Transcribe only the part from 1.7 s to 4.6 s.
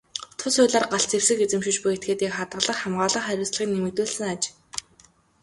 буй этгээдийн хадгалах, хамгаалах хариуцлагыг нэмэгдүүлсэн аж.